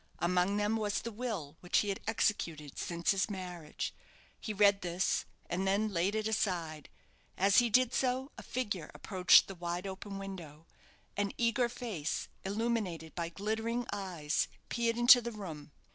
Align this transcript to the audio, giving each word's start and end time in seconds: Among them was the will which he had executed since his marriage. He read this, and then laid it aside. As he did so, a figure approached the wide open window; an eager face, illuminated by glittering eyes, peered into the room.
Among 0.17 0.57
them 0.57 0.77
was 0.77 0.99
the 1.03 1.11
will 1.11 1.57
which 1.59 1.77
he 1.77 1.89
had 1.89 1.99
executed 2.07 2.79
since 2.79 3.11
his 3.11 3.29
marriage. 3.29 3.93
He 4.39 4.51
read 4.51 4.81
this, 4.81 5.25
and 5.47 5.67
then 5.67 5.93
laid 5.93 6.15
it 6.15 6.27
aside. 6.27 6.89
As 7.37 7.59
he 7.59 7.69
did 7.69 7.93
so, 7.93 8.31
a 8.35 8.41
figure 8.41 8.89
approached 8.95 9.47
the 9.47 9.53
wide 9.53 9.85
open 9.85 10.17
window; 10.17 10.65
an 11.15 11.33
eager 11.37 11.69
face, 11.69 12.29
illuminated 12.43 13.13
by 13.13 13.29
glittering 13.29 13.85
eyes, 13.93 14.47
peered 14.69 14.97
into 14.97 15.21
the 15.21 15.31
room. 15.31 15.71